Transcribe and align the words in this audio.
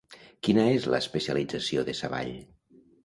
Quina 0.47 0.63
és 0.77 0.87
l'especialització 0.93 1.85
de 1.91 1.95
Savall? 2.03 2.33